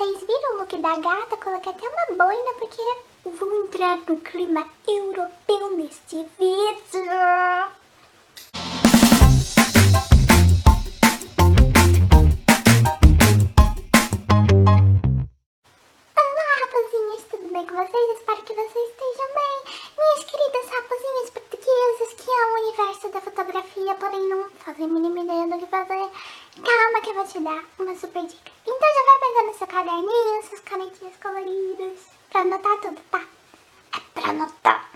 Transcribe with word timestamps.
vocês 0.00 0.20
viram 0.20 0.54
o 0.54 0.56
look 0.60 0.74
da 0.78 0.96
gata? 0.96 1.36
Coloquei 1.36 1.72
até 1.72 1.86
uma 1.86 2.06
boina 2.16 2.54
porque 2.58 2.80
vou 3.22 3.64
entrar 3.66 3.98
no 4.08 4.16
clima 4.16 4.66
europeu 4.88 5.76
neste 5.76 6.26
vídeo. 6.38 7.04
Olá, 16.16 16.48
rapazinhas, 16.60 17.24
tudo 17.30 17.52
bem 17.52 17.66
com 17.66 17.74
vocês? 17.74 18.18
Espero 18.18 18.42
que 18.42 18.54
vocês 18.54 18.88
estejam 18.88 19.28
bem. 19.34 19.56
Minhas 19.98 20.24
queridas 20.24 20.70
rapazinhas 20.70 21.28
portuguesas 21.28 22.14
que 22.14 22.30
amam 22.30 22.54
o 22.54 22.62
universo 22.64 23.08
da 23.10 23.20
fotografia, 23.20 23.94
porém 23.96 24.28
não 24.30 24.48
fazem 24.64 24.86
a 24.86 24.88
mínima 24.88 25.20
ideia 25.20 25.46
do 25.46 25.58
que 25.58 25.66
fazer. 25.66 26.08
Calma 26.56 27.00
que 27.00 27.10
eu 27.10 27.14
vou 27.14 27.24
te 27.24 27.38
dar 27.38 27.64
uma 27.78 27.94
super 27.94 28.26
dica. 28.26 28.52
Então 28.66 28.88
já 28.94 29.04
vai 29.06 29.18
pegando 29.20 29.56
seu 29.56 29.66
caderninho, 29.68 30.42
suas 30.42 30.60
canetinhas 30.60 31.16
coloridas, 31.22 32.00
pra 32.28 32.40
anotar 32.40 32.80
tudo, 32.80 33.00
tá? 33.10 33.24
É 33.94 34.00
pra 34.12 34.30
anotar. 34.30 34.90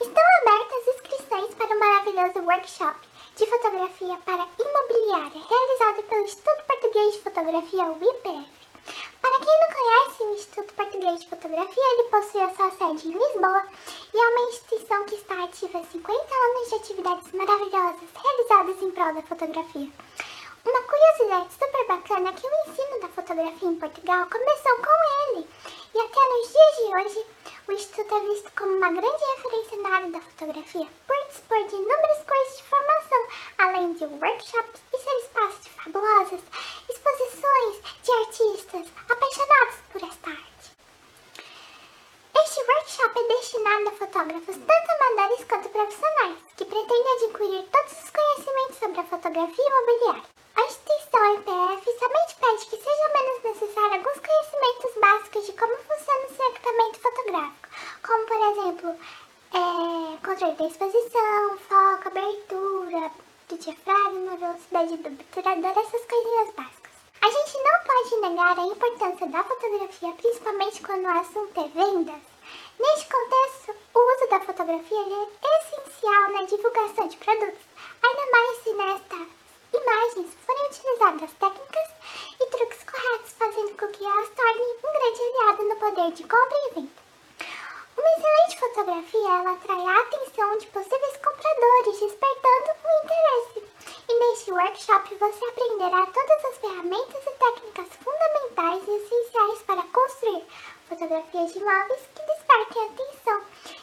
Estão 0.00 0.22
abertas 0.40 0.94
inscrições 0.94 1.54
para 1.54 1.76
o 1.76 1.80
maravilhoso 1.80 2.46
workshop 2.46 3.08
de 3.36 3.46
fotografia 3.46 4.16
para 4.24 4.48
imobiliária, 4.58 5.42
realizado 5.42 6.02
pelo 6.08 6.24
Instituto 6.24 6.64
Português 6.66 7.14
de 7.14 7.22
Fotografia, 7.22 7.84
o 7.86 7.96
IPF. 7.96 8.64
Para 9.20 9.38
quem 9.40 9.60
não 9.60 9.70
conhece 9.74 10.22
o 10.22 10.34
Instituto 10.34 10.74
Português 10.74 11.20
de 11.20 11.28
Fotografia, 11.28 11.82
ele 11.92 12.08
possui 12.10 12.40
a 12.42 12.54
sua 12.54 12.70
sede 12.70 13.08
em 13.08 13.12
Lisboa 13.12 13.66
e 14.14 14.18
é 14.18 14.28
uma 14.28 14.48
instituição 14.50 15.04
que 15.04 15.16
está 15.16 15.42
ativa 15.42 15.78
há 15.78 15.84
50 15.84 16.34
anos 16.34 16.68
de 16.68 16.74
atividades 16.76 17.32
maravilhosas 17.32 18.08
realizadas 18.22 18.82
em 18.82 18.90
prol 18.92 19.14
da 19.14 19.22
fotografia. 19.22 19.90
Uma 20.64 20.82
curiosidade 20.82 21.52
super 21.52 21.86
bacana 21.86 22.30
é 22.30 22.32
que 22.32 22.46
o 22.46 22.70
ensino 22.70 23.00
da 23.00 23.08
fotografia 23.08 23.68
em 23.68 23.76
Portugal 23.76 24.26
começou 24.30 24.76
com 24.78 25.36
ele 25.36 25.46
e 25.94 25.98
até 26.00 26.20
nos 26.20 26.52
dias 26.52 26.76
de 26.76 26.96
hoje 26.96 27.26
o 27.68 27.72
Instituto 27.72 28.14
é 28.14 28.20
visto 28.20 28.50
como 28.56 28.76
uma 28.76 28.90
grande 28.90 29.24
referência 29.36 29.76
na 29.82 29.96
área 29.96 30.10
da 30.10 30.20
fotografia 30.20 30.88
por 31.06 31.28
dispor 31.28 31.64
de 31.66 31.74
inúmeros 31.74 32.24
cursos 32.26 32.56
de 32.56 32.62
formação, 32.62 33.26
além 33.58 33.92
de 33.92 34.04
workshops 34.04 34.80
e 34.92 34.98
ser 34.98 35.16
espaço 35.18 35.60
de 35.60 35.70
fabulosas 35.70 36.40
exposições 36.88 37.82
de 38.02 38.12
artistas 38.12 38.86
apaixonados 39.10 39.76
por 39.92 40.02
esta 40.02 40.30
arte. 40.30 40.74
Este 42.42 42.60
workshop 42.60 43.18
é 43.18 43.28
destinado 43.28 43.88
a 43.88 43.92
fotógrafos 43.92 44.56
tanto 44.56 44.90
amadores 44.90 45.44
quanto 45.44 45.68
profissionais, 45.68 46.38
que 46.56 46.64
pretendem 46.64 47.12
adquirir 47.16 47.64
todos 47.70 47.92
os 47.92 48.10
conhecimentos 48.10 48.78
sobre 48.78 49.00
a 49.00 49.04
fotografia 49.04 49.64
imobiliária. 49.68 50.34
A 50.56 50.60
instituição 50.62 51.34
IPF 51.34 51.98
somente 51.98 52.34
pede 52.36 52.66
que 52.66 52.76
seja 52.76 53.08
menos 53.12 53.42
necessário 53.42 53.94
alguns 53.94 54.20
conhecimentos 54.20 55.00
básicos 55.00 55.46
de 55.46 55.52
como 55.54 55.76
funciona 55.78 56.26
o 56.26 56.36
seu 56.36 56.46
equipamento 56.46 57.00
fotográfico, 57.00 57.68
como 58.06 58.26
por 58.26 58.36
exemplo, 58.36 58.96
é, 59.52 60.16
controle 60.24 60.53
da 60.53 60.53
exposição, 60.66 61.58
foco, 61.68 62.08
abertura, 62.08 63.10
do 63.48 63.58
diafragma, 63.58 64.36
velocidade 64.36 64.96
do 64.96 65.08
obturador, 65.08 65.78
essas 65.78 66.04
coisinhas 66.06 66.54
básicas. 66.54 66.92
A 67.20 67.30
gente 67.30 67.58
não 67.58 67.78
pode 67.84 68.16
negar 68.20 68.58
a 68.58 68.66
importância 68.66 69.26
da 69.26 69.44
fotografia, 69.44 70.12
principalmente 70.12 70.82
quando 70.82 71.04
o 71.04 71.18
assunto 71.20 71.60
é 71.60 71.68
vendas. 71.68 72.22
Neste 72.80 73.08
contexto, 73.08 73.74
o 73.94 74.14
uso 74.14 74.30
da 74.30 74.40
fotografia 74.40 74.98
é 74.98 75.58
essencial 75.58 76.32
na 76.32 76.42
divulgação 76.44 77.08
de 77.08 77.16
produtos, 77.18 77.64
ainda 78.02 78.30
mais 78.32 78.62
se 78.62 78.72
nestas 78.72 79.28
imagens 79.72 80.34
forem 80.46 80.66
utilizadas 80.66 81.32
técnicas 81.32 81.88
e 82.40 82.46
truques 82.46 82.84
corretos, 82.84 83.32
fazendo 83.32 83.76
com 83.76 83.88
que 83.88 84.04
elas 84.04 84.28
tornem 84.30 84.76
um 84.76 84.92
grande 84.92 85.22
aliado 85.22 85.62
no 85.64 85.76
poder 85.76 86.12
de 86.12 86.22
compra 86.22 86.58
e 86.70 86.74
venda. 86.74 87.03
Uma 87.96 88.10
excelente 88.10 88.58
fotografia 88.58 89.28
ela 89.28 89.52
atrai 89.52 89.86
a 89.86 90.00
atenção 90.00 90.58
de 90.58 90.66
possíveis 90.66 91.16
compradores, 91.16 92.00
despertando 92.00 92.70
o 92.84 93.04
interesse. 93.04 93.74
E 94.08 94.18
neste 94.18 94.52
workshop 94.52 95.14
você 95.14 95.44
aprenderá 95.44 96.06
todas 96.06 96.44
as 96.44 96.58
ferramentas 96.58 97.22
e 97.26 97.30
técnicas 97.30 97.88
fundamentais 98.02 98.82
e 98.88 98.96
essenciais 98.96 99.62
para 99.62 99.82
construir 99.84 100.44
fotografias 100.88 101.52
de 101.52 101.58
imóveis 101.58 102.00
que 102.14 102.26
despertem 102.26 102.82
a 102.82 102.86
atenção, 102.86 103.42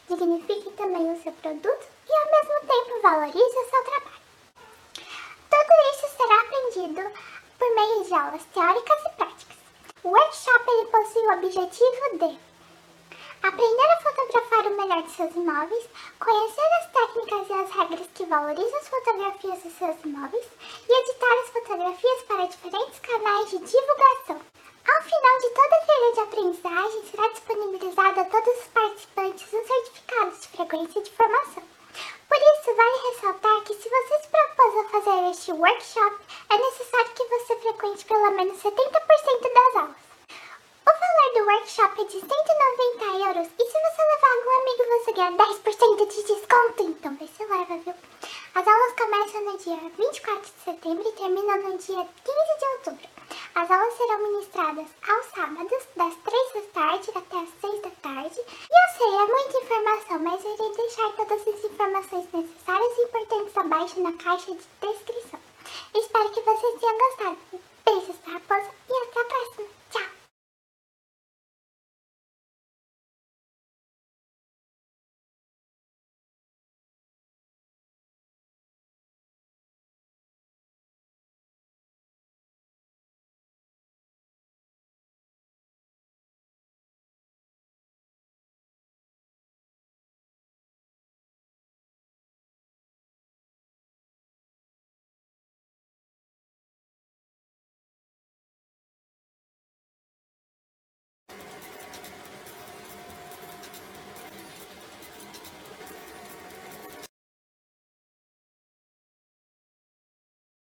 dignifiquem 0.10 0.74
também 0.74 1.12
o 1.12 1.24
seu 1.24 1.32
produto 1.32 1.88
e 2.08 2.14
ao 2.14 2.32
mesmo 2.32 2.68
tempo 2.68 3.02
valorizem 3.02 3.62
o 3.62 3.70
seu 3.70 3.84
trabalho. 3.84 4.22
Tudo 5.50 5.74
isso 5.92 6.08
será 6.18 6.42
aprendido 6.42 7.12
por 7.58 7.76
meio 7.76 8.04
de 8.04 8.14
aulas 8.14 8.46
teóricas 8.54 9.00
e 9.06 9.16
práticas. 9.16 9.58
O 10.04 10.10
workshop 10.10 10.70
ele 10.70 10.86
possui 10.88 11.22
o 11.22 11.34
objetivo 11.34 12.18
de 12.18 12.51
aprender 13.44 13.90
a 13.92 14.02
fotografar 14.02 14.68
o 14.68 14.78
melhor 14.78 15.04
de 15.04 15.12
seus 15.12 15.36
imóveis, 15.36 15.90
conhecer 16.20 16.70
as 16.80 16.92
técnicas 16.92 17.50
e 17.50 17.54
as 17.54 17.72
regras 17.72 18.08
que 18.14 18.26
valorizam 18.26 18.80
as 18.80 18.88
fotografias 18.88 19.64
dos 19.64 19.74
seus 19.74 20.06
imóveis 20.06 20.46
e 20.88 20.94
editar 20.94 21.34
as 21.44 21.50
fotografias 21.50 22.22
para 22.24 22.46
diferentes 22.46 23.00
canais 23.00 23.50
de 23.50 23.58
divulgação. 23.60 24.42
Ao 24.88 25.04
final 25.04 25.40
de 25.40 25.50
toda 25.50 25.76
a 25.76 25.86
trilha 25.86 26.14
de 26.14 26.20
aprendizagem, 26.20 27.06
será 27.06 27.28
disponibilizado 27.30 28.20
a 28.20 28.26
todos 28.26 28.60
os 28.60 28.68
participantes 28.68 29.54
um 29.54 29.66
certificado 29.66 30.32
de 30.32 30.48
frequência 30.48 31.02
de 31.02 31.12
formação. 31.12 31.64
Por 32.28 32.38
isso, 32.38 32.76
vale 32.76 33.10
ressaltar 33.10 33.62
que 33.64 33.74
se 33.74 33.90
você 33.90 34.20
se 34.22 34.28
propôs 34.30 34.78
a 34.78 34.90
fazer 34.90 35.32
este 35.32 35.52
workshop, 35.52 36.16
é 36.50 36.58
necessário 36.58 37.12
que 37.12 37.26
você 37.26 37.56
frequente 37.58 38.06
pelo 38.06 38.32
menos 38.32 38.58
70% 38.62 39.54
das 39.54 39.76
aulas. 39.76 40.11
Do 41.34 41.46
workshop 41.46 42.02
é 42.02 42.04
de 42.04 42.20
190 42.20 43.06
euros 43.26 43.48
e 43.58 43.66
se 43.66 43.72
você 43.72 44.02
levar 44.02 44.32
algum 44.36 44.60
amigo 44.60 44.84
você 44.90 45.14
ganha 45.14 45.32
10% 45.32 46.08
de 46.08 46.24
desconto, 46.24 46.84
então 46.84 47.16
vê 47.16 47.26
se 47.26 47.46
leva, 47.46 47.78
viu? 47.78 47.94
As 48.54 48.68
aulas 48.68 48.94
começam 48.98 49.42
no 49.46 49.58
dia 49.58 49.78
24 49.98 50.42
de 50.42 50.64
setembro 50.66 51.08
e 51.08 51.12
terminam 51.14 51.58
no 51.62 51.78
dia 51.78 52.06
15 52.26 52.60
de 52.60 52.66
outubro. 52.66 53.10
As 53.56 53.72
aulas 53.72 53.94
serão 53.94 54.18
ministradas 54.24 54.88
aos 55.08 55.26
sábados, 55.28 55.88
das 55.96 56.16
3 56.16 56.54
da 56.54 56.62
tarde 56.74 57.12
até 57.16 57.38
as 57.38 57.50
6 57.62 57.82
da 57.82 57.92
tarde. 58.02 58.40
E 58.40 58.76
eu 58.76 58.98
sei, 58.98 59.16
é 59.16 59.26
muita 59.26 59.58
informação, 59.58 60.20
mas 60.20 60.44
eu 60.44 60.54
irei 60.54 60.72
deixar 60.76 61.10
todas 61.14 61.48
as 61.48 61.64
informações 61.64 62.28
necessárias 62.34 62.98
e 62.98 63.04
importantes 63.04 63.58
abaixo 63.58 64.02
na 64.02 64.12
caixa 64.14 64.54
de 64.54 64.62
descrição. 64.82 65.40
Espero 65.96 66.30
que 66.32 66.42
vocês 66.42 66.80
tenham 66.80 66.98
gostado. 66.98 67.38
Beijos 67.86 68.18
raposa 68.28 68.72
e 68.90 68.94
até 68.94 69.22
a 69.22 69.24
próxima! 69.24 69.71